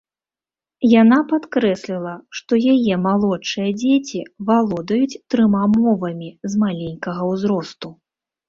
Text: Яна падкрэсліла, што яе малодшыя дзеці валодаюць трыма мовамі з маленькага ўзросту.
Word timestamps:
Яна 1.01 1.17
падкрэсліла, 1.31 2.13
што 2.39 2.51
яе 2.73 2.93
малодшыя 3.03 3.69
дзеці 3.83 4.19
валодаюць 4.49 5.19
трыма 5.35 5.63
мовамі 5.77 6.29
з 6.53 6.63
маленькага 6.67 7.21
ўзросту. 7.35 7.87